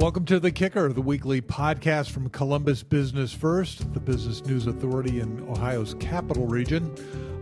[0.00, 5.20] Welcome to The Kicker, the weekly podcast from Columbus Business First, the business news authority
[5.20, 6.90] in Ohio's capital region.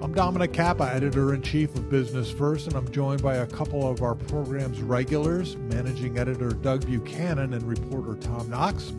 [0.02, 3.88] I'm Dominic Kappa, editor in chief of Business First, and I'm joined by a couple
[3.88, 8.92] of our program's regulars, managing editor Doug Buchanan and reporter Tom Knox.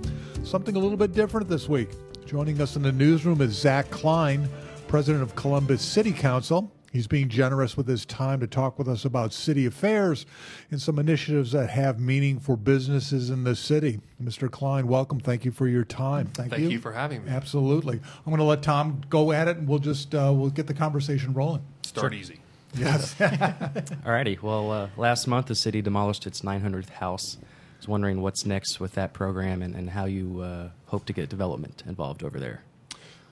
[0.46, 1.90] Something a little bit different this week.
[2.26, 4.48] Joining us in the newsroom is Zach Klein,
[4.88, 6.72] president of Columbus City Council.
[6.92, 10.26] He's being generous with his time to talk with us about city affairs
[10.72, 14.00] and some initiatives that have meaning for businesses in the city.
[14.22, 14.50] Mr.
[14.50, 15.20] Klein, welcome.
[15.20, 16.28] Thank you for your time.
[16.28, 16.70] Thank, Thank you.
[16.70, 16.80] you.
[16.80, 17.32] for having me.
[17.32, 17.96] Absolutely.
[17.98, 20.74] I'm going to let Tom go at it, and we'll just uh, we'll get the
[20.74, 21.62] conversation rolling.
[21.84, 22.20] Start sure.
[22.20, 22.40] easy.
[22.76, 23.16] Yes.
[23.20, 24.42] Alrighty.
[24.42, 27.38] Well, uh, last month the city demolished its 900th house.
[27.42, 27.46] I
[27.78, 31.30] was wondering what's next with that program and, and how you uh, hope to get
[31.30, 32.64] development involved over there.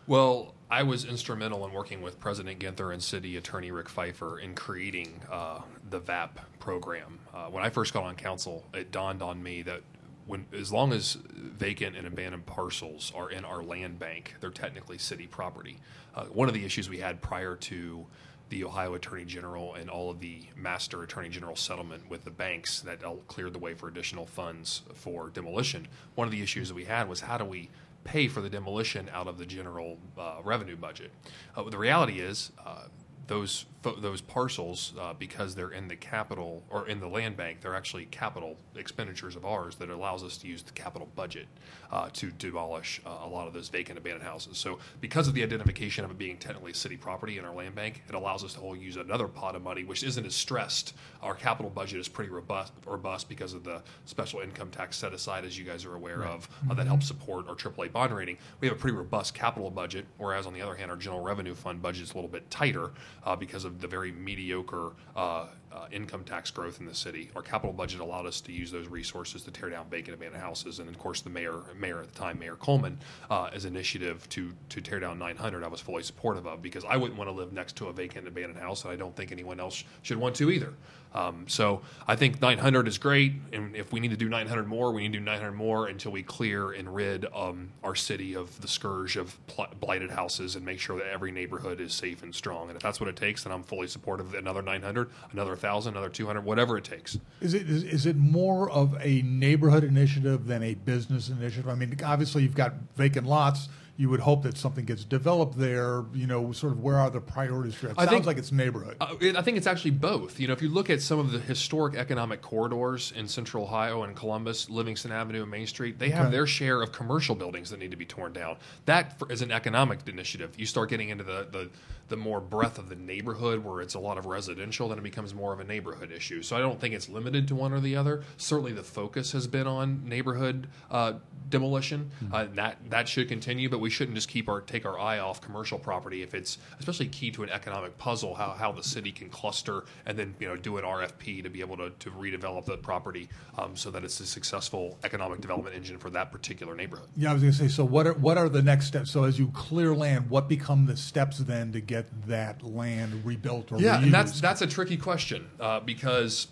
[0.07, 4.53] Well, I was instrumental in working with President Ginther and City Attorney Rick Pfeiffer in
[4.53, 7.19] creating uh, the VAP program.
[7.33, 9.81] Uh, when I first got on council, it dawned on me that
[10.25, 14.97] when, as long as vacant and abandoned parcels are in our land bank, they're technically
[14.97, 15.79] city property.
[16.13, 18.05] Uh, one of the issues we had prior to
[18.49, 22.81] the Ohio Attorney General and all of the master Attorney General settlement with the banks
[22.81, 25.87] that cleared the way for additional funds for demolition.
[26.15, 27.69] One of the issues that we had was how do we
[28.07, 31.11] pay for the demolition out of the general uh, revenue budget.
[31.55, 32.85] Uh, the reality is, uh,
[33.27, 33.65] those
[33.99, 38.05] those parcels uh, because they're in the capital or in the land bank they're actually
[38.05, 41.47] capital expenditures of ours that allows us to use the capital budget
[41.91, 45.43] uh, to demolish uh, a lot of those vacant abandoned houses so because of the
[45.43, 48.59] identification of it being technically city property in our land bank it allows us to
[48.59, 52.29] all use another pot of money which isn't as stressed our capital budget is pretty
[52.29, 56.19] robust robust because of the special income tax set aside as you guys are aware
[56.19, 56.29] right.
[56.29, 56.77] of uh, mm-hmm.
[56.77, 60.45] that helps support our AAA bond rating we have a pretty robust capital budget whereas
[60.45, 62.91] on the other hand our general revenue fund budget is a little bit tighter
[63.27, 67.29] Uh, because of the very mediocre uh, uh, income tax growth in the city.
[67.35, 70.79] Our capital budget allowed us to use those resources to tear down vacant abandoned houses,
[70.79, 72.97] and of course, the mayor, mayor at the time, Mayor Coleman,
[73.29, 76.97] uh, as initiative to to tear down 900, I was fully supportive of because I
[76.97, 79.59] wouldn't want to live next to a vacant abandoned house, and I don't think anyone
[79.59, 80.73] else should want to either.
[81.13, 84.91] Um, so I think 900 is great, and if we need to do 900 more,
[84.91, 88.59] we need to do 900 more until we clear and rid um, our city of
[88.61, 92.35] the scourge of pl- blighted houses and make sure that every neighborhood is safe and
[92.35, 92.67] strong.
[92.67, 95.93] And if that's what it takes, then I'm fully supportive of another 900, another 1,000,
[95.93, 97.17] another 200, whatever it takes.
[97.41, 101.69] Is it is, is it more of a neighborhood initiative than a business initiative?
[101.69, 106.05] I mean, obviously you've got vacant lots you would hope that something gets developed there.
[106.13, 107.95] You know, sort of where are the priorities for it?
[107.95, 108.97] Sounds think, like it's neighborhood.
[109.01, 110.39] Uh, I think it's actually both.
[110.39, 114.03] You know, if you look at some of the historic economic corridors in Central Ohio
[114.03, 116.31] and Columbus, Livingston Avenue and Main Street, they have okay.
[116.31, 118.57] their share of commercial buildings that need to be torn down.
[118.85, 120.53] That is an economic initiative.
[120.57, 121.69] You start getting into the the
[122.09, 125.33] the more breadth of the neighborhood where it's a lot of residential, then it becomes
[125.33, 126.41] more of a neighborhood issue.
[126.41, 128.23] So I don't think it's limited to one or the other.
[128.37, 131.13] Certainly, the focus has been on neighborhood uh,
[131.49, 132.11] demolition.
[132.23, 132.33] Mm-hmm.
[132.33, 135.41] Uh, that that should continue, but we shouldn't just keep our take our eye off
[135.41, 138.35] commercial property if it's especially key to an economic puzzle.
[138.35, 141.61] How, how the city can cluster and then you know do an RFP to be
[141.61, 145.97] able to, to redevelop the property um, so that it's a successful economic development engine
[145.97, 147.07] for that particular neighborhood.
[147.15, 147.67] Yeah, I was going to say.
[147.67, 149.11] So what are what are the next steps?
[149.11, 153.71] So as you clear land, what become the steps then to get that land rebuilt
[153.71, 154.03] or yeah, reused?
[154.03, 156.47] and that's that's a tricky question uh, because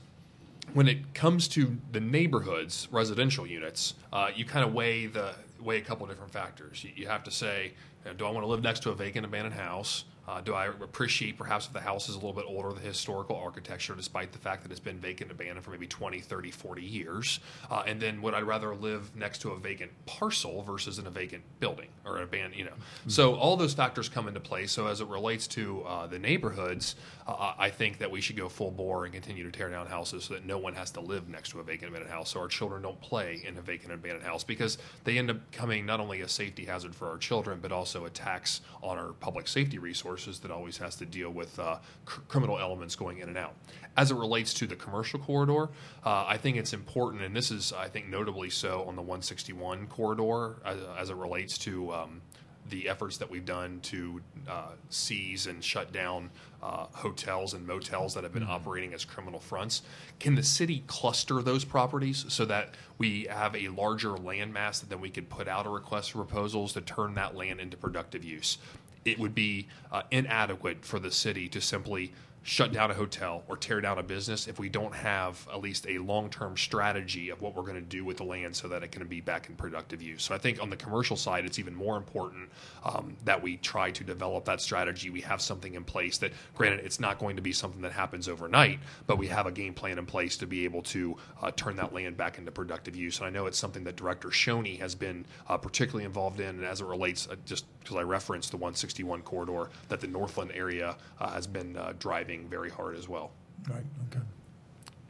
[0.73, 5.77] when it comes to the neighborhoods, residential units, uh, you kind of weigh the weigh
[5.77, 6.83] a couple different factors.
[6.83, 8.95] You, you have to say, you know, do I want to live next to a
[8.95, 10.05] vacant abandoned house?
[10.27, 13.35] Uh, do I appreciate perhaps if the house is a little bit older, the historical
[13.35, 16.81] architecture, despite the fact that it's been vacant and abandoned for maybe 20, 30, 40
[16.81, 17.39] years?
[17.69, 21.11] Uh, and then would I rather live next to a vacant parcel versus in a
[21.11, 22.71] vacant building or an abandoned, you know?
[22.71, 23.09] Mm-hmm.
[23.09, 24.65] So all those factors come into play.
[24.65, 26.95] So as it relates to uh, the neighborhoods,
[27.27, 30.25] uh, I think that we should go full bore and continue to tear down houses
[30.25, 32.31] so that no one has to live next to a vacant abandoned house.
[32.31, 35.85] So our children don't play in a vacant abandoned house because they end up becoming
[35.85, 39.47] not only a safety hazard for our children, but also a tax on our public
[39.47, 43.37] safety resources that always has to deal with uh, cr- criminal elements going in and
[43.37, 43.53] out.
[43.97, 45.69] As it relates to the commercial corridor,
[46.05, 49.87] uh, I think it's important, and this is, I think, notably so on the 161
[49.87, 52.21] corridor as, as it relates to um,
[52.69, 56.31] the efforts that we've done to uh, seize and shut down
[56.63, 58.51] uh, hotels and motels that have been mm-hmm.
[58.51, 59.83] operating as criminal fronts.
[60.19, 64.89] Can the city cluster those properties so that we have a larger land mass that
[64.89, 68.23] then we could put out a request for proposals to turn that land into productive
[68.23, 68.57] use?
[69.05, 72.11] It would be uh, inadequate for the city to simply
[72.47, 75.87] shut down a hotel or tear down a business if we don't have at least
[75.89, 78.83] a long term strategy of what we're going to do with the land so that
[78.83, 80.21] it can be back in productive use.
[80.21, 82.47] So I think on the commercial side, it's even more important
[82.83, 85.09] um, that we try to develop that strategy.
[85.09, 88.29] We have something in place that, granted, it's not going to be something that happens
[88.29, 91.75] overnight, but we have a game plan in place to be able to uh, turn
[91.77, 93.17] that land back into productive use.
[93.17, 96.63] And I know it's something that Director Schoeny has been uh, particularly involved in, and
[96.63, 100.97] as it relates, uh, just because I referenced the 161 corridor, that the Northland area
[101.19, 103.31] uh, has been uh, driving very hard as well.
[103.69, 103.85] Right.
[104.09, 104.23] Okay.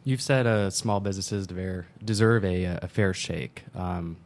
[0.03, 1.47] You've said uh, small businesses
[2.03, 3.63] deserve a, a fair shake.
[3.73, 4.17] Um,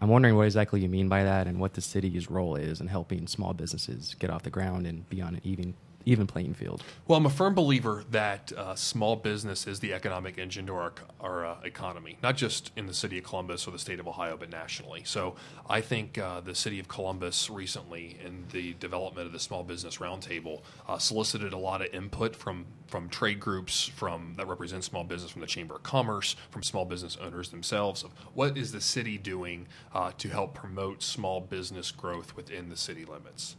[0.00, 2.86] I'm wondering what exactly you mean by that and what the city's role is in
[2.86, 6.82] helping small businesses get off the ground and be on an even even playing field.
[7.06, 10.92] Well, I'm a firm believer that uh, small business is the economic engine to our,
[11.20, 14.36] our uh, economy, not just in the city of Columbus or the state of Ohio,
[14.36, 15.02] but nationally.
[15.04, 15.36] So
[15.68, 19.98] I think uh, the city of Columbus recently, in the development of the Small Business
[19.98, 25.02] Roundtable, uh, solicited a lot of input from from trade groups from that represent small
[25.02, 28.04] business, from the Chamber of Commerce, from small business owners themselves.
[28.04, 32.76] Of what is the city doing uh, to help promote small business growth within the
[32.76, 33.56] city limits?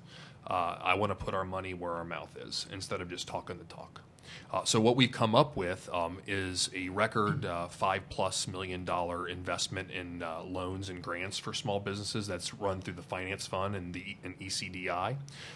[0.48, 3.57] Uh, I want to put our money where our mouth is instead of just talking
[3.57, 4.01] the talk.
[4.51, 8.85] Uh, so what we've come up with um, is a record uh, five plus million
[8.85, 13.47] dollar investment in uh, loans and grants for small businesses that's run through the finance
[13.47, 15.15] fund and the and ECDI.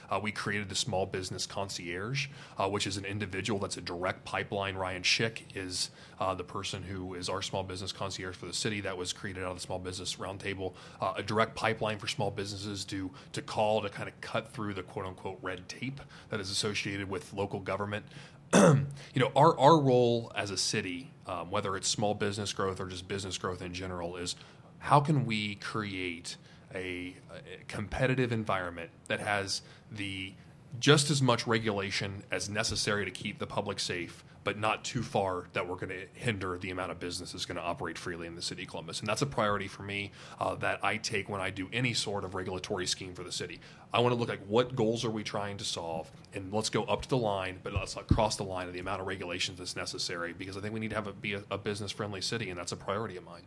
[0.09, 2.27] Uh, we created the small business concierge,
[2.57, 4.75] uh, which is an individual that's a direct pipeline.
[4.75, 8.81] Ryan Schick is uh, the person who is our small business concierge for the city.
[8.81, 10.74] That was created out of the Small Business Roundtable,
[11.15, 14.83] a direct pipeline for small businesses to to call to kind of cut through the
[14.83, 18.06] quote unquote red tape that is associated with local government.
[18.54, 18.86] you
[19.16, 23.08] know, our, our role as a city, um, whether it's small business growth or just
[23.08, 24.36] business growth in general, is
[24.80, 26.38] how can we create
[26.74, 29.62] a, a competitive environment that has
[29.92, 30.34] the
[30.80, 35.44] just as much regulation as necessary to keep the public safe, but not too far
[35.52, 38.36] that we're going to hinder the amount of business that's going to operate freely in
[38.36, 39.02] the city of Columbus.
[39.02, 42.24] And that's a priority for me uh, that I take when I do any sort
[42.24, 43.60] of regulatory scheme for the city.
[43.94, 46.86] I want to look at what goals are we trying to solve, and let's go
[46.86, 49.58] up to the line, but let's not cross the line of the amount of regulations
[49.58, 52.22] that's necessary because I think we need to have a, be a, a business friendly
[52.22, 53.42] city, and that's a priority of mine.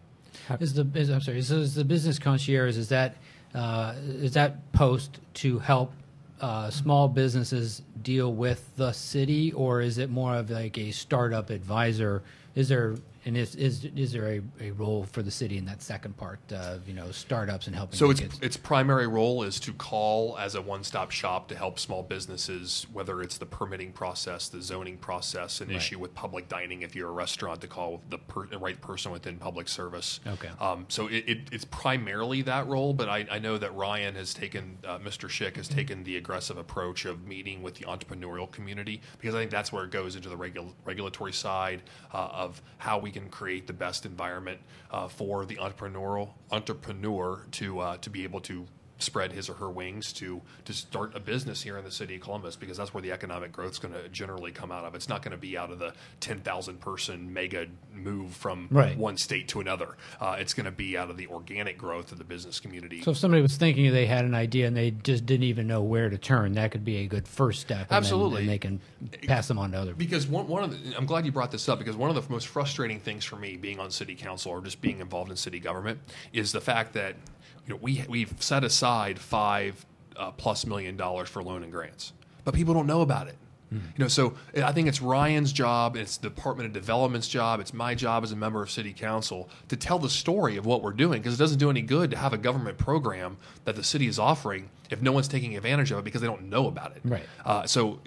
[0.61, 3.17] Is the is, I'm sorry, so is the business concierge is that
[3.55, 5.95] uh, is that post to help
[6.41, 11.51] uh, small businesses deal with the city, or is it more of like a startup
[11.51, 12.23] advisor?
[12.55, 15.83] Is there and is is is there a, a role for the city in that
[15.83, 17.97] second part of you know startups and helping?
[17.97, 21.79] So its its primary role is to call as a one stop shop to help
[21.79, 25.77] small businesses, whether it's the permitting process, the zoning process, an right.
[25.77, 26.83] issue with public dining.
[26.83, 30.21] If you're a restaurant, to call the, per, the right person within public service.
[30.27, 30.51] Okay.
[30.61, 34.33] Um, so it, it, it's primarily that role, but I, I know that Ryan has
[34.33, 35.29] taken uh, Mr.
[35.29, 39.51] Schick has taken the aggressive approach of meeting with the entrepreneurial community because I think
[39.51, 41.83] that's where it goes into the regu- regulatory side
[42.13, 44.61] uh, of how we can create the best environment
[44.91, 48.67] uh, for the entrepreneurial entrepreneur to uh, to be able to
[49.03, 52.21] spread his or her wings to to start a business here in the city of
[52.21, 54.95] Columbus because that's where the economic growth is going to generally come out of.
[54.95, 58.97] It's not going to be out of the ten thousand person mega move from right.
[58.97, 59.97] one state to another.
[60.21, 63.03] Uh, it's going to be out of the organic growth of the business community.
[63.03, 65.83] So if somebody was thinking they had an idea and they just didn't even know
[65.83, 67.87] where to turn, that could be a good first step.
[67.91, 68.81] And Absolutely, then, and they can
[69.27, 69.93] pass them on to other.
[69.93, 70.07] People.
[70.07, 72.33] Because one one of the, I'm glad you brought this up because one of the
[72.33, 75.61] most frustrating things for me being on city council or just being involved in city
[75.61, 75.99] government
[76.33, 77.17] is the fact that
[77.67, 79.85] you know, we we've set aside five
[80.17, 82.13] uh, plus million dollars for loan and grants,
[82.45, 83.37] but people don't know about it.
[83.73, 83.81] Mm.
[83.97, 87.73] You know, so I think it's Ryan's job, it's the Department of Development's job, it's
[87.73, 90.93] my job as a member of City Council to tell the story of what we're
[90.93, 94.09] doing because it doesn't do any good to have a government program that the city
[94.09, 97.03] is offering if no one's taking advantage of it because they don't know about it.
[97.05, 97.23] Right.
[97.45, 98.01] Uh, so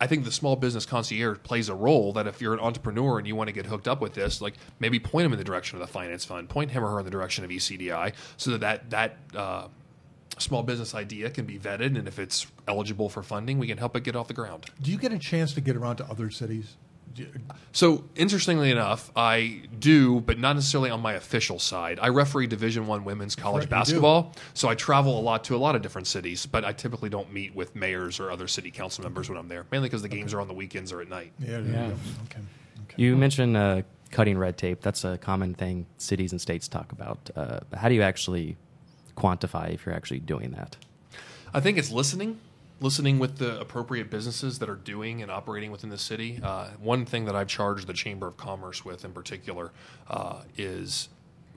[0.00, 3.26] I think the small business concierge plays a role that if you're an entrepreneur and
[3.26, 5.80] you want to get hooked up with this, like maybe point him in the direction
[5.80, 8.60] of the finance fund, point him or her in the direction of ECDI, so that
[8.60, 9.68] that, that uh,
[10.38, 13.96] small business idea can be vetted, and if it's eligible for funding, we can help
[13.96, 14.66] it get off the ground.
[14.82, 16.76] Do you get a chance to get around to other cities?
[17.72, 21.98] So interestingly enough, I do, but not necessarily on my official side.
[22.00, 25.58] I referee Division One women's college right, basketball, so I travel a lot to a
[25.58, 26.46] lot of different cities.
[26.46, 29.66] But I typically don't meet with mayors or other city council members when I'm there,
[29.70, 31.32] mainly because the games are on the weekends or at night.
[31.38, 31.72] Yeah, yeah.
[31.72, 31.82] yeah.
[31.84, 32.40] Okay.
[32.84, 32.94] okay.
[32.96, 34.80] You mentioned uh, cutting red tape.
[34.80, 37.30] That's a common thing cities and states talk about.
[37.36, 38.56] Uh, how do you actually
[39.16, 40.76] quantify if you're actually doing that?
[41.52, 42.40] I think it's listening
[42.80, 46.38] listening with the appropriate businesses that are doing and operating within the city.
[46.42, 49.72] Uh, one thing that I've charged the Chamber of Commerce with in particular
[50.08, 51.08] uh, is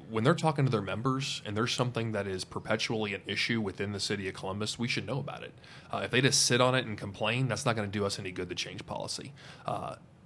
[0.10, 3.92] when they're talking to their members and there's something that is perpetually an issue within
[3.92, 5.54] the city of Columbus, we should know about it.
[5.92, 8.18] Uh, if they just sit on it and complain, that's not going to do us
[8.18, 9.34] any good to change policy.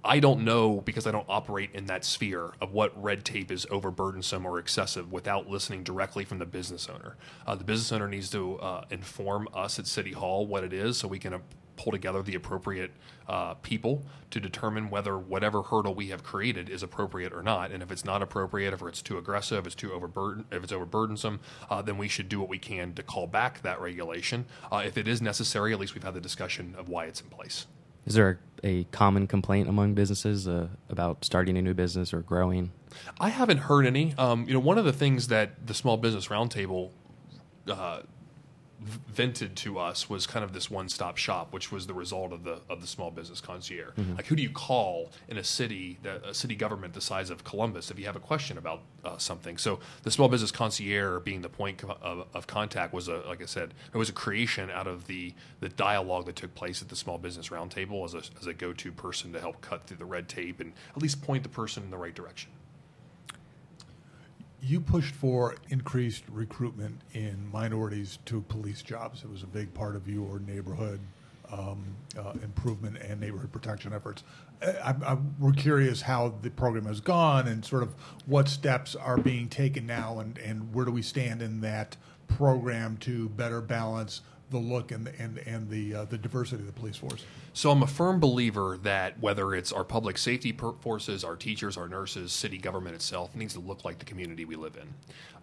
[0.06, 3.64] I don't know because I don't operate in that sphere of what red tape is
[3.66, 7.16] overburdensome or excessive without listening directly from the business owner.
[7.46, 10.98] Uh, the business owner needs to uh, inform us at City Hall what it is
[10.98, 11.38] so we can uh,
[11.76, 12.90] pull together the appropriate
[13.28, 17.72] uh, people to determine whether whatever hurdle we have created is appropriate or not.
[17.72, 20.72] And if it's not appropriate, if it's too aggressive, if it's too overburden, if it's
[20.72, 21.38] overburdensome,
[21.70, 24.44] uh, then we should do what we can to call back that regulation.
[24.70, 27.28] Uh, if it is necessary, at least we've had the discussion of why it's in
[27.28, 27.66] place.
[28.06, 32.20] Is there a, a common complaint among businesses uh, about starting a new business or
[32.20, 32.72] growing?
[33.18, 34.14] I haven't heard any.
[34.16, 36.90] Um, you know, one of the things that the Small Business Roundtable
[37.68, 38.00] uh,
[38.84, 42.60] vented to us was kind of this one-stop shop, which was the result of the
[42.68, 43.94] of the small business concierge.
[43.94, 44.16] Mm-hmm.
[44.16, 47.44] Like, who do you call in a city, that, a city government the size of
[47.44, 49.58] Columbus, if you have a question about uh, something?
[49.58, 53.46] So, the small business concierge being the point of, of contact was a, like I
[53.46, 56.96] said, it was a creation out of the the dialogue that took place at the
[56.96, 60.28] Small Business Roundtable as a as a go-to person to help cut through the red
[60.28, 62.50] tape and at least point the person in the right direction.
[64.66, 69.22] You pushed for increased recruitment in minorities to police jobs.
[69.22, 71.00] It was a big part of your neighborhood
[71.52, 71.84] um,
[72.18, 74.24] uh, improvement and neighborhood protection efforts.
[74.62, 77.94] I, I, we're curious how the program has gone and sort of
[78.24, 82.96] what steps are being taken now and, and where do we stand in that program
[82.98, 84.22] to better balance
[84.54, 87.24] the look and the, and, and the, uh, the diversity of the police force.
[87.52, 91.88] So I'm a firm believer that whether it's our public safety forces, our teachers, our
[91.88, 94.94] nurses, city government itself needs to look like the community we live in.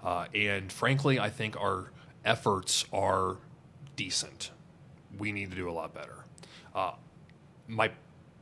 [0.03, 1.91] Uh, and frankly, I think our
[2.23, 3.37] efforts are
[3.95, 4.51] decent.
[5.17, 6.25] We need to do a lot better.
[6.73, 6.93] Uh,
[7.67, 7.91] my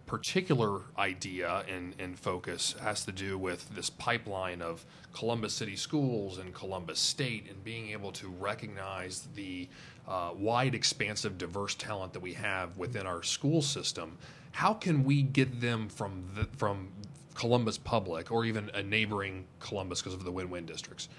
[0.10, 6.40] particular idea and, and focus has to do with this pipeline of Columbus City Schools
[6.40, 9.68] and Columbus State and being able to recognize the
[10.08, 14.18] uh, wide, expansive, diverse talent that we have within our school system.
[14.52, 16.88] How can we get them from the, from
[17.36, 21.10] Columbus Public or even a neighboring Columbus because of the win-win districts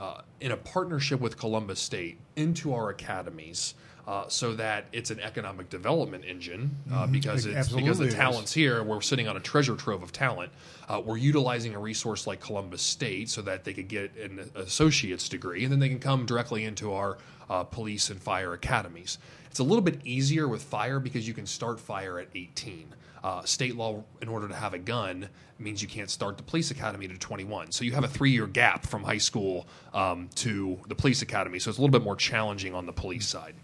[0.00, 3.74] uh, in a partnership with Columbus State into our academies?
[4.06, 8.52] Uh, so that it's an economic development engine uh, because it's Absolutely because the talent's
[8.52, 8.82] here.
[8.82, 10.50] We're sitting on a treasure trove of talent.
[10.88, 15.28] Uh, we're utilizing a resource like Columbus State so that they could get an associate's
[15.28, 17.18] degree and then they can come directly into our
[17.48, 19.18] uh, police and fire academies.
[19.52, 22.94] It's a little bit easier with fire because you can start fire at 18.
[23.22, 25.28] Uh, state law, in order to have a gun,
[25.62, 27.70] means you can't start the police academy to 21.
[27.72, 31.58] So you have a three year gap from high school um, to the police academy.
[31.58, 33.54] So it's a little bit more challenging on the police side.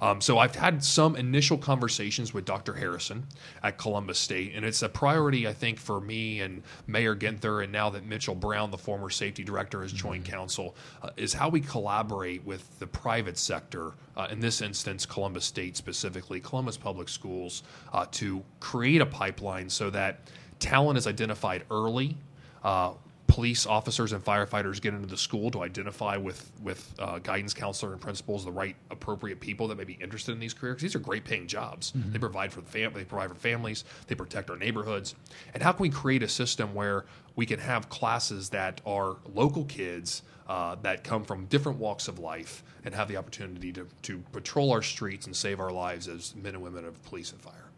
[0.00, 2.74] Um, so I've had some initial conversations with Dr.
[2.74, 3.26] Harrison
[3.62, 7.72] at Columbus State, and it's a priority, I think, for me and Mayor Ginther, and
[7.72, 11.60] now that Mitchell Brown, the former safety director, has joined council, uh, is how we
[11.60, 13.92] collaborate with the private sector.
[14.16, 19.68] Uh, in this instance, Columbus State specifically, Columbus Public Schools, uh, to create a pipeline
[19.68, 20.20] so that
[20.58, 22.16] talent is identified early.
[22.62, 22.92] Uh,
[23.28, 27.92] police officers and firefighters get into the school to identify with with uh, guidance counselor
[27.92, 30.80] and principals the right appropriate people that may be interested in these careers.
[30.80, 31.92] these are great paying jobs.
[31.94, 33.84] They provide for the fam- they provide for families.
[34.06, 35.14] They protect our neighborhoods.
[35.52, 37.04] And how can we create a system where
[37.38, 42.18] we can have classes that are local kids uh, that come from different walks of
[42.18, 46.34] life and have the opportunity to, to patrol our streets and save our lives as
[46.34, 47.70] men and women of police and fire.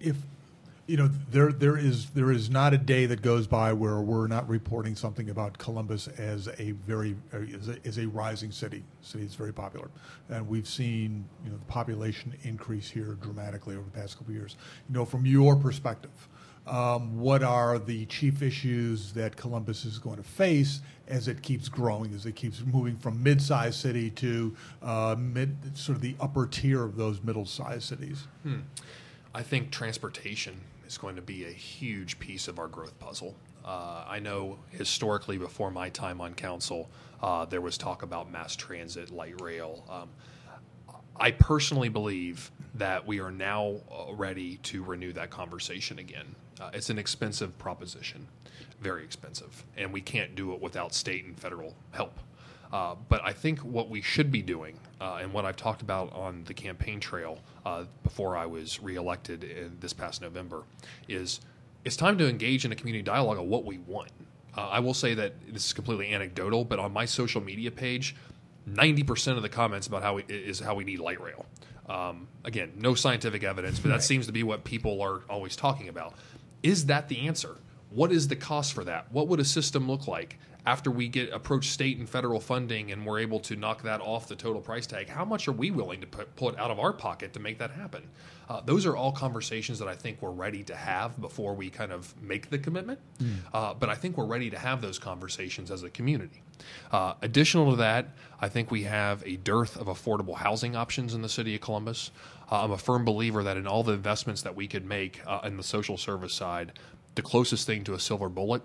[0.00, 0.16] if
[0.86, 4.26] you know there there is there is not a day that goes by where we're
[4.26, 7.14] not reporting something about Columbus as a very
[7.84, 8.82] as a, a rising city.
[9.02, 9.90] City is very popular,
[10.30, 14.36] and we've seen you know the population increase here dramatically over the past couple of
[14.36, 14.56] years.
[14.88, 16.28] You know, from your perspective,
[16.68, 21.68] um, what are the chief issues that Columbus is going to face as it keeps
[21.68, 26.46] growing, as it keeps moving from mid-sized city to uh, mid sort of the upper
[26.46, 28.24] tier of those middle-sized cities?
[29.34, 33.36] I think transportation is going to be a huge piece of our growth puzzle.
[33.64, 36.88] Uh, I know historically, before my time on council,
[37.22, 39.84] uh, there was talk about mass transit, light rail.
[39.90, 40.08] Um,
[41.20, 46.26] I personally believe that we are now uh, ready to renew that conversation again.
[46.60, 48.26] Uh, it's an expensive proposition,
[48.80, 52.18] very expensive, and we can't do it without state and federal help.
[52.72, 56.12] Uh, but I think what we should be doing, uh, and what I've talked about
[56.12, 60.64] on the campaign trail uh, before I was reelected in this past November,
[61.08, 61.40] is
[61.84, 64.10] it's time to engage in a community dialogue on what we want.
[64.56, 68.14] Uh, I will say that this is completely anecdotal, but on my social media page,
[68.74, 71.46] 90% of the comments about how we, is how we need light rail.
[71.88, 75.88] Um, again, no scientific evidence, but that seems to be what people are always talking
[75.88, 76.14] about.
[76.62, 77.56] Is that the answer?
[77.90, 79.10] what is the cost for that?
[79.12, 80.38] What would a system look like?
[80.68, 84.28] After we get approach state and federal funding and we're able to knock that off
[84.28, 86.92] the total price tag, how much are we willing to put, put out of our
[86.92, 88.02] pocket to make that happen?
[88.50, 91.90] Uh, those are all conversations that I think we're ready to have before we kind
[91.90, 92.98] of make the commitment.
[93.18, 93.36] Mm.
[93.54, 96.42] Uh, but I think we're ready to have those conversations as a community.
[96.92, 101.22] Uh, additional to that, I think we have a dearth of affordable housing options in
[101.22, 102.10] the city of Columbus.
[102.52, 105.40] Uh, I'm a firm believer that in all the investments that we could make uh,
[105.44, 106.72] in the social service side,
[107.18, 108.62] the closest thing to a silver bullet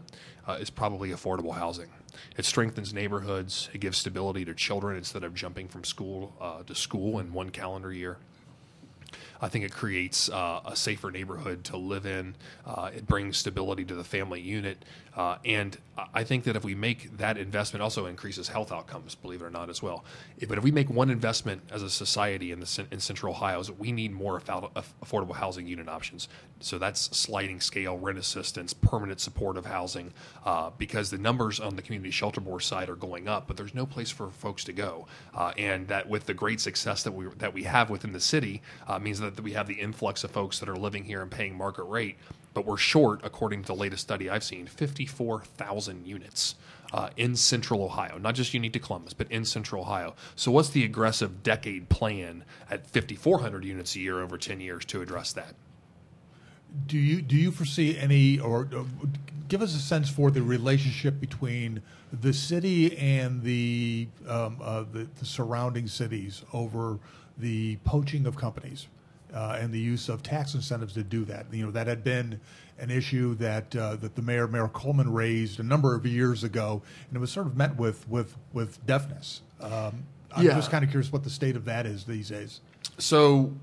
[0.47, 1.89] uh, is probably affordable housing.
[2.37, 3.67] It strengthens neighborhoods.
[3.73, 7.49] It gives stability to children instead of jumping from school uh, to school in one
[7.49, 8.17] calendar year.
[9.41, 12.35] I think it creates uh, a safer neighborhood to live in.
[12.65, 14.85] Uh, it brings stability to the family unit.
[15.17, 15.77] Uh, and
[16.13, 19.49] I think that if we make that investment, also increases health outcomes, believe it or
[19.49, 20.05] not, as well.
[20.47, 23.69] But if we make one investment as a society in, the, in Central Ohio, is
[23.69, 26.29] we need more affordable housing unit options.
[26.63, 30.13] So that's sliding scale, rent assistance, permanent supportive housing,
[30.45, 33.75] uh, because the numbers on the community shelter board side are going up, but there's
[33.75, 35.07] no place for folks to go.
[35.35, 38.61] Uh, and that with the great success that we that we have within the city
[38.87, 41.57] uh, means that we have the influx of folks that are living here and paying
[41.57, 42.17] market rate
[42.53, 46.55] but we're short, according to the latest study I've seen, 54,000 units
[46.91, 50.13] uh, in central Ohio, not just unique to Columbus, but in central Ohio.
[50.35, 55.01] So, what's the aggressive decade plan at 5,400 units a year over 10 years to
[55.01, 55.55] address that?
[56.87, 58.83] Do you do you foresee any, or uh,
[59.47, 65.07] give us a sense for the relationship between the city and the, um, uh, the,
[65.19, 66.99] the surrounding cities over
[67.37, 68.87] the poaching of companies?
[69.33, 71.47] uh, and the use of tax incentives to do that.
[71.51, 72.39] You know, that had been
[72.79, 76.81] an issue that uh, that the mayor, Mayor Coleman, raised a number of years ago,
[77.07, 79.41] and it was sort of met with with with deafness.
[79.59, 80.55] Um, I'm yeah.
[80.55, 82.61] just kind of curious what the state of that is these days.
[82.97, 83.53] So.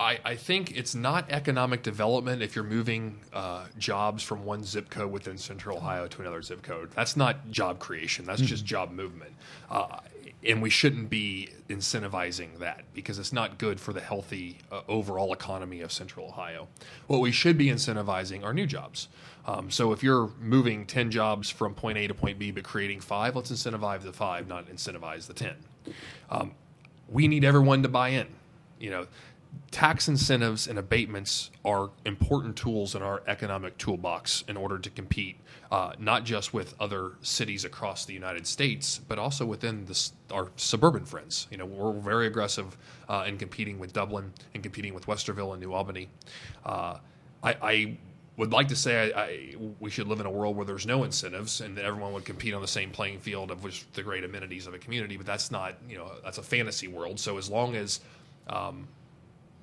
[0.00, 4.90] I, I think it's not economic development if you're moving uh, jobs from one zip
[4.90, 6.90] code within Central Ohio to another zip code.
[6.92, 8.24] That's not job creation.
[8.24, 8.48] That's mm-hmm.
[8.48, 9.32] just job movement.
[9.68, 9.98] Uh,
[10.46, 15.32] and we shouldn't be incentivizing that because it's not good for the healthy uh, overall
[15.32, 16.68] economy of Central Ohio.
[17.08, 19.08] What we should be incentivizing are new jobs.
[19.46, 23.00] Um, so if you're moving 10 jobs from point A to point B but creating
[23.00, 25.54] five, let's incentivize the five, not incentivize the 10.
[26.30, 26.52] Um,
[27.08, 28.28] we need everyone to buy in.
[28.78, 29.06] You know,
[29.70, 35.36] tax incentives and abatements are important tools in our economic toolbox in order to compete
[35.70, 39.86] uh, not just with other cities across the United States, but also within
[40.32, 41.46] our suburban friends.
[41.50, 42.76] You know, we're very aggressive
[43.08, 46.08] uh, in competing with Dublin and competing with Westerville and New Albany.
[46.64, 46.98] Uh,
[47.42, 47.98] I, I,
[48.38, 51.02] would like to say I, I, we should live in a world where there's no
[51.02, 54.22] incentives and that everyone would compete on the same playing field of which the great
[54.22, 57.18] amenities of a community, but that's not, you know, that's a fantasy world.
[57.18, 57.98] So as long as
[58.46, 58.86] um,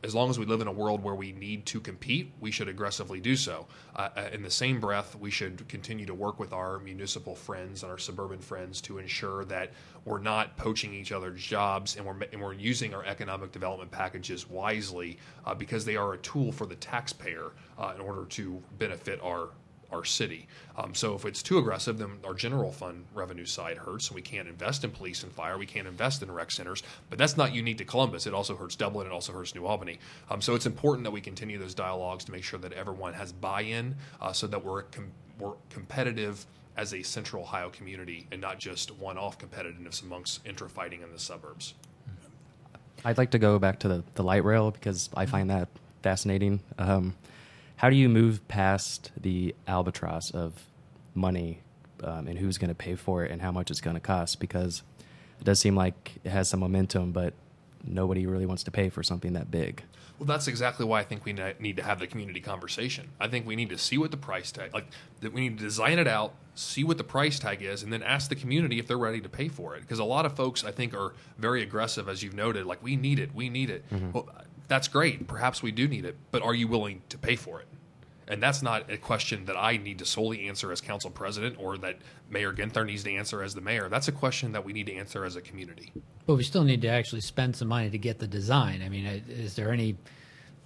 [0.06, 2.70] as long as we live in a world where we need to compete, we should
[2.70, 3.66] aggressively do so.
[3.96, 7.82] Uh, uh, in the same breath, we should continue to work with our municipal friends
[7.82, 9.72] and our suburban friends to ensure that
[10.06, 14.48] we're not poaching each other's jobs and we're, and we're using our economic development packages
[14.48, 19.20] wisely uh, because they are a tool for the taxpayer uh, in order to benefit
[19.24, 19.50] our
[19.96, 20.48] our city.
[20.78, 24.22] Um, so if it's too aggressive, then our general fund revenue side hurts, and we
[24.22, 25.58] can't invest in police and fire.
[25.58, 26.84] We can't invest in rec centers.
[27.10, 28.28] But that's not unique to Columbus.
[28.28, 29.08] It also hurts Dublin.
[29.08, 30.00] It also hurts New Albany.
[30.30, 33.32] Um, so it's important that we continue those dialogues to make sure that everyone has
[33.32, 36.46] buy-in, uh, so that we're com- we're competitive
[36.78, 41.74] as a Central Ohio community and not just one-off competitiveness amongst intra-fighting in the suburbs.
[43.06, 45.70] I'd like to go back to the, the light rail because I find that
[46.02, 46.60] fascinating.
[46.78, 47.16] Um,
[47.78, 50.54] how do you move past the albatross of
[51.14, 51.62] money
[52.04, 54.40] um, and who's going to pay for it and how much it's going to cost?
[54.40, 54.84] Because
[55.40, 57.34] it does seem like it has some momentum, but
[57.84, 59.84] nobody really wants to pay for something that big.
[60.18, 63.10] Well, that's exactly why I think we need to have the community conversation.
[63.20, 64.88] I think we need to see what the price tag, like
[65.20, 68.02] that, we need to design it out, see what the price tag is, and then
[68.02, 69.82] ask the community if they're ready to pay for it.
[69.82, 72.66] Because a lot of folks, I think, are very aggressive, as you've noted.
[72.66, 73.84] Like we need it, we need it.
[73.92, 74.12] Mm-hmm.
[74.14, 74.30] Well,
[74.68, 75.28] that's great.
[75.28, 77.68] Perhaps we do need it, but are you willing to pay for it?
[78.28, 81.78] And that's not a question that I need to solely answer as council president or
[81.80, 81.98] that
[82.30, 83.88] Mayor Ginther needs to answer as the mayor.
[83.88, 85.94] That's a question that we need to answer as a community.
[86.26, 88.82] But we still need to actually spend some money to get the design.
[88.84, 89.96] I mean, uh, is there any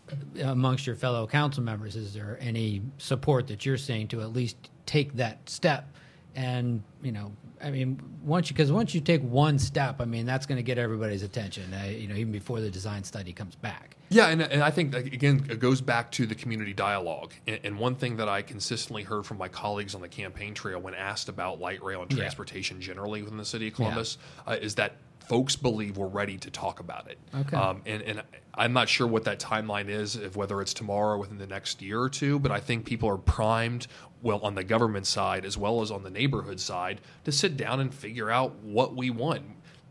[0.09, 1.97] uh, amongst your fellow council members?
[1.97, 5.93] Is there any support that you're seeing to at least take that step?
[6.35, 10.25] And you know, I mean, once you because once you take one step, I mean,
[10.25, 11.73] that's going to get everybody's attention.
[11.73, 13.95] Uh, you know, even before the design study comes back.
[14.09, 17.33] Yeah, and, and I think again it goes back to the community dialogue.
[17.47, 20.79] And, and, one thing that I consistently heard from my colleagues on the campaign trail
[20.79, 22.87] when asked about light rail and transportation yeah.
[22.87, 24.17] generally within the city of Columbus
[24.47, 24.53] yeah.
[24.53, 24.95] uh, is that
[25.29, 27.19] folks believe we're ready to talk about it.
[27.33, 27.55] Okay.
[27.55, 28.23] Um, and, and
[28.55, 31.83] I'm not sure what that timeline is, if whether it's tomorrow or within the next
[31.83, 33.85] year or two, but I think people are primed,
[34.23, 37.79] well, on the government side as well as on the neighborhood side, to sit down
[37.79, 39.43] and figure out what we want,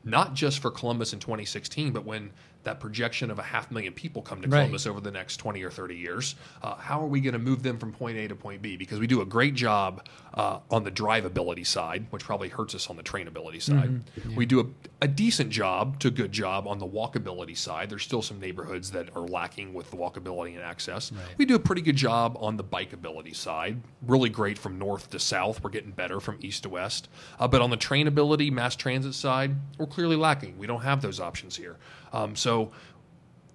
[0.03, 2.33] not just for Columbus in 2016, but when
[2.69, 4.59] that projection of a half million people come to Right.
[4.61, 6.35] Columbus over the next 20 or 30 years.
[6.63, 8.77] Uh, how are we going to move them from point A to point B?
[8.77, 12.91] Because we do a great job uh, on the drivability side, which probably hurts us
[12.91, 14.03] on the trainability side.
[14.37, 14.67] We do a,
[15.05, 17.89] a decent job to good job on the walkability side.
[17.91, 21.11] There's still some neighborhoods that are lacking with the walkability and access.
[21.39, 23.81] We do a pretty good job on the bikeability side.
[24.07, 25.63] Really great from north to south.
[25.65, 27.09] We're getting better from east to west.
[27.41, 30.59] Uh, but on the trainability, mass transit side, we're clearly lacking.
[30.59, 31.77] We don't have those options here.
[32.13, 32.73] Um, so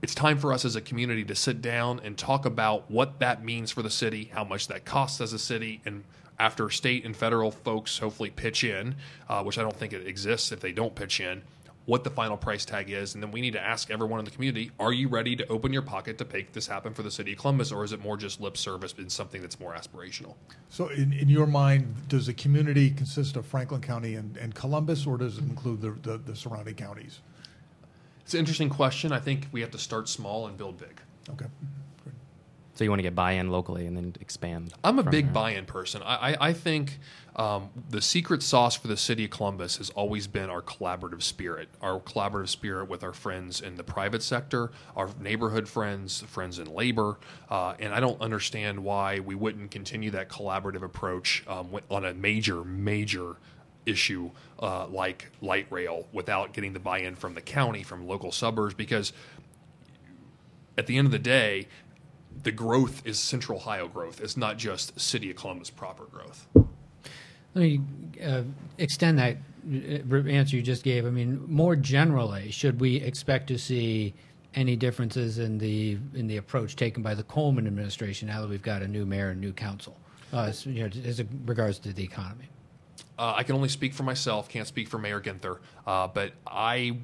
[0.01, 3.43] it's time for us as a community to sit down and talk about what that
[3.43, 6.03] means for the city, how much that costs as a city, and
[6.39, 8.95] after state and federal folks hopefully pitch in,
[9.29, 11.41] uh, which I don't think it exists if they don't pitch in,
[11.85, 14.31] what the final price tag is, and then we need to ask everyone in the
[14.31, 17.33] community: Are you ready to open your pocket to make this happen for the city
[17.33, 20.35] of Columbus, or is it more just lip service and something that's more aspirational?
[20.69, 25.05] So, in, in your mind, does the community consist of Franklin County and, and Columbus,
[25.05, 27.19] or does it include the, the, the surrounding counties?
[28.23, 29.11] It's an interesting question.
[29.11, 31.01] I think we have to start small and build big.
[31.29, 31.45] Okay.
[32.03, 32.13] Good.
[32.75, 34.73] So you want to get buy-in locally and then expand.
[34.83, 35.33] I'm a big there.
[35.33, 36.01] buy-in person.
[36.03, 36.99] I, I, I think
[37.35, 41.67] um, the secret sauce for the city of Columbus has always been our collaborative spirit,
[41.81, 46.73] our collaborative spirit with our friends in the private sector, our neighborhood friends, friends in
[46.73, 47.17] labor,
[47.49, 52.13] uh, and I don't understand why we wouldn't continue that collaborative approach um, on a
[52.13, 53.35] major, major
[53.85, 58.73] issue uh, like light rail without getting the buy-in from the county, from local suburbs,
[58.73, 59.13] because
[60.77, 61.67] at the end of the day,
[62.43, 64.21] the growth is Central Ohio growth.
[64.21, 66.47] It's not just City of Columbus proper growth.
[67.55, 67.81] Let me
[68.23, 68.41] uh,
[68.77, 71.05] extend that uh, answer you just gave.
[71.05, 74.15] I mean, more generally, should we expect to see
[74.55, 78.61] any differences in the in the approach taken by the Coleman administration now that we've
[78.61, 79.95] got a new mayor and new council,
[80.31, 82.49] uh, you know, as regards to the economy?
[83.17, 86.97] Uh, I can only speak for myself, can't speak for Mayor Ginther, uh, but I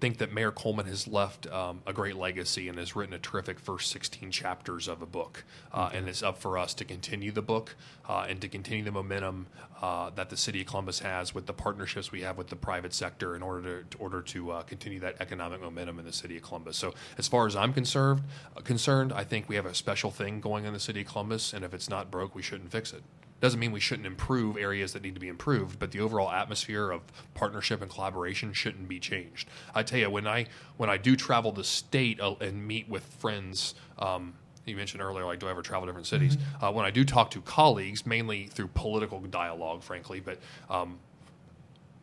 [0.00, 3.58] think that Mayor Coleman has left um, a great legacy and has written a terrific
[3.58, 5.44] first 16 chapters of a book.
[5.72, 7.74] Uh, and it's up for us to continue the book
[8.08, 9.46] uh, and to continue the momentum
[9.80, 12.92] uh, that the city of Columbus has with the partnerships we have with the private
[12.92, 16.36] sector in order to, in order to uh, continue that economic momentum in the city
[16.36, 16.76] of Columbus.
[16.76, 18.22] So, as far as I'm concerned,
[18.56, 21.52] uh, concerned, I think we have a special thing going in the city of Columbus,
[21.52, 23.02] and if it's not broke, we shouldn't fix it
[23.40, 26.90] doesn't mean we shouldn't improve areas that need to be improved, but the overall atmosphere
[26.90, 27.02] of
[27.34, 29.48] partnership and collaboration shouldn't be changed.
[29.74, 30.46] I tell you, when I
[30.76, 33.74] when I do travel the state uh, and meet with friends.
[33.98, 36.36] Um, you mentioned earlier, like, do I ever travel to different cities?
[36.60, 40.98] Uh, when I do talk to colleagues, mainly through political dialogue, frankly, but um,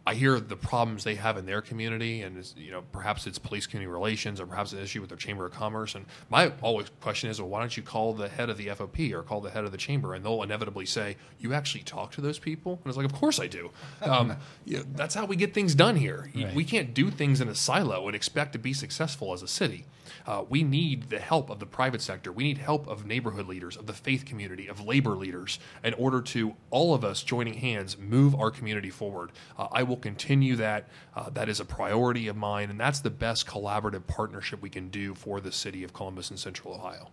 [0.05, 3.65] I hear the problems they have in their community, and you know perhaps it's police
[3.65, 5.95] community relations, or perhaps an issue with their chamber of commerce.
[5.95, 9.13] And my always question is, well, why don't you call the head of the FOP
[9.13, 10.13] or call the head of the chamber?
[10.13, 13.39] And they'll inevitably say, "You actually talk to those people?" And it's like, of course
[13.39, 13.71] I do.
[14.01, 14.35] Um,
[14.65, 16.29] you know, that's how we get things done here.
[16.35, 16.53] Right.
[16.53, 19.85] We can't do things in a silo and expect to be successful as a city.
[20.25, 22.31] Uh, we need the help of the private sector.
[22.31, 26.21] We need help of neighborhood leaders, of the faith community, of labor leaders, in order
[26.21, 29.31] to all of us joining hands move our community forward.
[29.57, 30.87] Uh, I will continue that.
[31.15, 34.89] Uh, that is a priority of mine, and that's the best collaborative partnership we can
[34.89, 37.09] do for the city of Columbus and Central Ohio.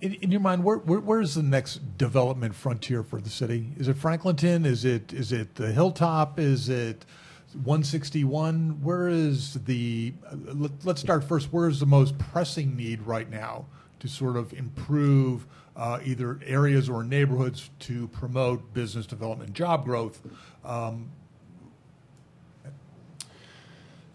[0.00, 3.72] In, in your mind, where, where where's the next development frontier for the city?
[3.76, 4.66] Is it Franklinton?
[4.66, 6.38] Is it is it the Hilltop?
[6.38, 7.04] Is it
[7.52, 8.82] 161?
[8.82, 10.14] Where is the?
[10.26, 11.52] Uh, let, let's start first.
[11.52, 13.66] Where is the most pressing need right now
[14.00, 15.46] to sort of improve
[15.78, 20.20] uh, either areas or neighborhoods to promote business development, and job growth?
[20.64, 21.10] Um,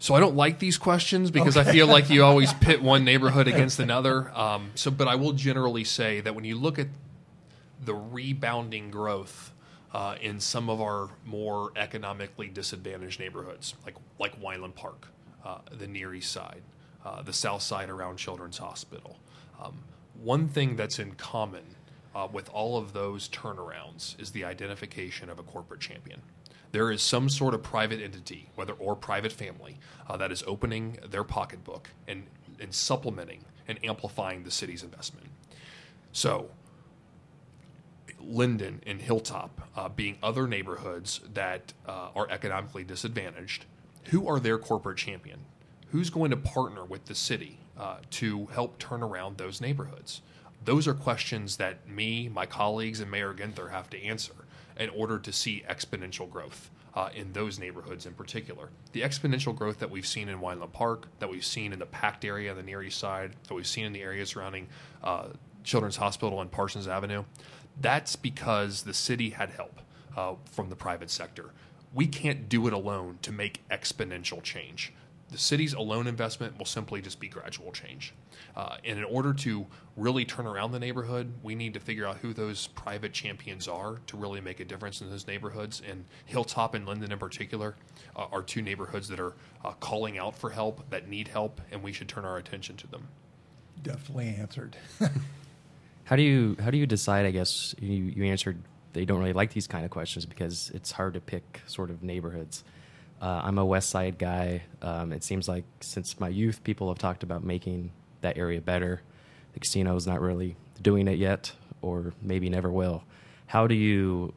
[0.04, 3.48] So I don't like these questions because I feel like you always pit one neighborhood
[3.48, 4.30] against another.
[4.36, 6.88] Um, so, but I will generally say that when you look at
[7.82, 9.54] the rebounding growth
[9.94, 15.08] uh, in some of our more economically disadvantaged neighborhoods, like like Weinland Park,
[15.42, 16.60] uh, the Near East Side,
[17.02, 19.18] uh, the South Side around Children's Hospital,
[19.58, 19.78] um,
[20.22, 21.64] one thing that's in common
[22.14, 26.22] uh, with all of those turnarounds is the identification of a corporate champion
[26.74, 30.98] there is some sort of private entity, whether or private family, uh, that is opening
[31.08, 32.24] their pocketbook and,
[32.58, 35.28] and supplementing and amplifying the city's investment.
[36.10, 36.50] So,
[38.18, 43.66] Linden and Hilltop uh, being other neighborhoods that uh, are economically disadvantaged,
[44.06, 45.44] who are their corporate champion?
[45.92, 50.22] Who's going to partner with the city uh, to help turn around those neighborhoods?
[50.64, 54.34] Those are questions that me, my colleagues, and Mayor Ginther have to answer
[54.78, 56.70] in order to see exponential growth.
[56.94, 58.68] uh, in those neighborhoods in particular.
[58.92, 62.24] The exponential growth that we've seen in Weinland Park, that we've seen in the PACT
[62.24, 64.68] area on the Near East Side, that we've seen in the area surrounding
[65.02, 65.26] uh,
[65.64, 67.24] Children's Hospital and Parsons Avenue,
[67.80, 69.80] that's because the city had help
[70.16, 71.50] uh, from the private sector.
[71.92, 74.92] We can't do it alone to make exponential change.
[75.30, 78.14] The city's alone investment will simply just be gradual change.
[78.54, 82.18] Uh, and in order to really turn around the neighborhood, we need to figure out
[82.18, 85.82] who those private champions are to really make a difference in those neighborhoods.
[85.88, 87.74] And Hilltop and Linden, in particular,
[88.14, 89.34] uh, are two neighborhoods that are
[89.64, 92.86] uh, calling out for help, that need help, and we should turn our attention to
[92.86, 93.08] them.
[93.82, 94.76] Definitely answered.
[96.04, 97.24] How do you how do you decide?
[97.24, 100.92] I guess you, you answered they don't really like these kind of questions because it's
[100.92, 102.62] hard to pick sort of neighborhoods.
[103.24, 104.64] Uh, I'm a West Side guy.
[104.82, 109.00] Um, it seems like since my youth, people have talked about making that area better.
[109.54, 113.02] The casino's not really doing it yet, or maybe never will.
[113.46, 114.34] How do you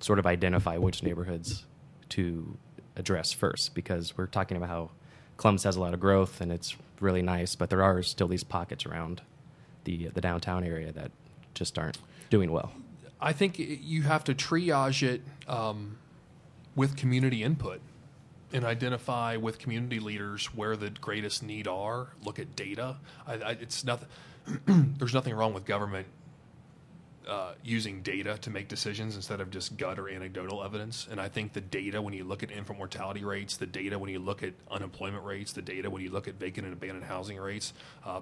[0.00, 1.64] sort of identify which neighborhoods
[2.10, 2.58] to
[2.96, 3.74] address first?
[3.74, 4.90] Because we're talking about how
[5.38, 8.44] Columbus has a lot of growth and it's really nice, but there are still these
[8.44, 9.22] pockets around
[9.84, 11.12] the the downtown area that
[11.54, 11.96] just aren't
[12.28, 12.72] doing well.
[13.22, 15.96] I think you have to triage it um,
[16.76, 17.80] with community input
[18.52, 22.08] and identify with community leaders where the greatest need are.
[22.24, 22.96] Look at data.
[23.26, 24.08] I, I, it's nothing.
[24.66, 26.06] there's nothing wrong with government
[27.28, 31.06] uh, using data to make decisions instead of just gut or anecdotal evidence.
[31.10, 34.10] And I think the data, when you look at infant mortality rates, the data when
[34.10, 37.38] you look at unemployment rates, the data when you look at vacant and abandoned housing
[37.38, 37.72] rates,
[38.04, 38.20] uh,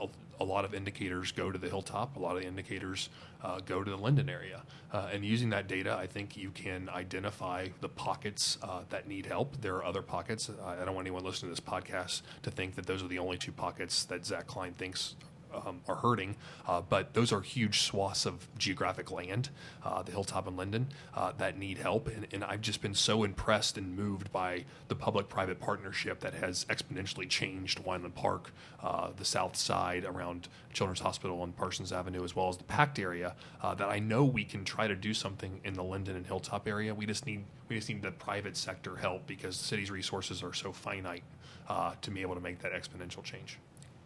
[0.00, 0.06] a,
[0.40, 2.16] a, lot of indicators go to the hilltop.
[2.16, 3.08] A lot of the indicators
[3.42, 4.62] uh, go to the Linden area.
[4.92, 9.26] Uh, and using that data, I think you can identify the pockets uh, that need
[9.26, 9.60] help.
[9.60, 10.50] There are other pockets.
[10.64, 13.38] I don't want anyone listening to this podcast to think that those are the only
[13.38, 15.16] two pockets that Zach Klein thinks
[15.54, 19.50] um, are hurting, uh, but those are huge swaths of geographic land,
[19.84, 22.08] uh, the Hilltop and Linden, uh, that need help.
[22.08, 26.34] And, and, I've just been so impressed and moved by the public private partnership that
[26.34, 32.24] has exponentially changed Weinland Park, uh, the south side around Children's Hospital and Parsons Avenue,
[32.24, 35.12] as well as the PACT area, uh, that I know we can try to do
[35.12, 36.94] something in the Linden and Hilltop area.
[36.94, 40.54] We just need we just need the private sector help because the city's resources are
[40.54, 41.24] so finite
[41.68, 43.58] uh, to be able to make that exponential change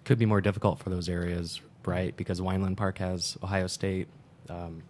[0.05, 2.17] could be more difficult for those areas, right?
[2.17, 4.09] Because Weinland Park has Ohio State,
[4.49, 4.83] um,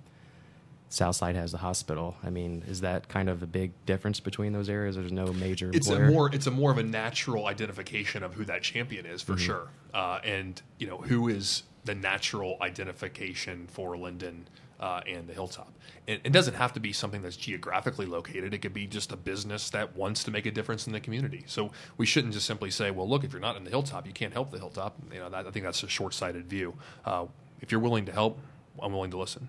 [0.88, 2.16] Southside has the hospital.
[2.22, 4.96] I mean, is that kind of a big difference between those areas?
[4.96, 5.70] There's no major.
[5.72, 9.22] It's a more it's a more of a natural identification of who that champion is
[9.22, 9.46] for mm-hmm.
[9.46, 14.46] sure, uh, and you know who is the natural identification for Linden
[14.82, 15.72] uh, and the hilltop.
[16.06, 18.52] It, it, doesn't have to be something that's geographically located.
[18.52, 21.44] It could be just a business that wants to make a difference in the community.
[21.46, 24.12] So we shouldn't just simply say, well, look, if you're not in the hilltop, you
[24.12, 24.96] can't help the hilltop.
[25.12, 26.74] You know, that, I think that's a short-sighted view.
[27.04, 27.26] Uh,
[27.60, 28.40] if you're willing to help,
[28.80, 29.48] I'm willing to listen.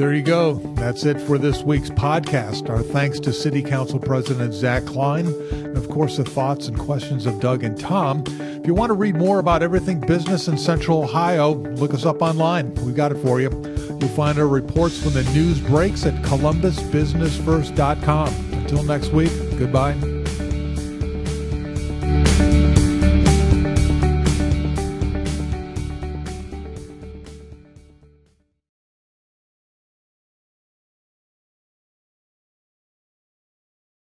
[0.00, 0.54] There you go.
[0.76, 2.70] That's it for this week's podcast.
[2.70, 7.26] Our thanks to City Council President Zach Klein, and of course, the thoughts and questions
[7.26, 8.24] of Doug and Tom.
[8.26, 12.22] If you want to read more about everything business in Central Ohio, look us up
[12.22, 12.74] online.
[12.76, 13.50] We've got it for you.
[14.00, 18.28] You'll find our reports when the news breaks at columbusbusinessfirst.com.
[18.52, 20.19] Until next week, goodbye.